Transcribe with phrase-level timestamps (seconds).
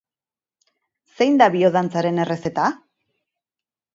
[1.19, 2.71] Zein da biodantzaren errezeta?